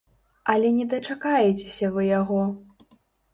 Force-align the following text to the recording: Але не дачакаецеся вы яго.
Але 0.53 0.71
не 0.77 0.85
дачакаецеся 0.93 1.91
вы 1.99 2.07
яго. 2.21 2.41